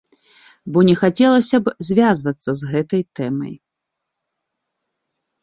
[0.77, 3.53] Бо не хацелася б звязвацца з гэтай тэмай.